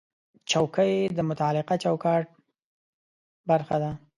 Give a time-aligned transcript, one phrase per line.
[0.51, 2.25] چوکۍ د متعلقه چوکاټ
[3.49, 3.91] برخه ده.